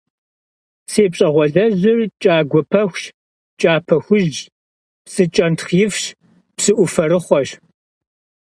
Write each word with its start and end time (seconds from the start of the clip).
Си 0.91 1.03
пщӏэгъуалэжьыр 1.11 1.99
кӏагуэ 2.21 2.61
пэхущ, 2.71 3.03
кӏапэ 3.59 3.95
хужьщ, 4.05 4.35
псы 5.05 5.23
кӏэнтхъ 5.33 5.71
ифщ, 5.85 6.03
псыӏуфэрыхъуэщ. 6.55 7.49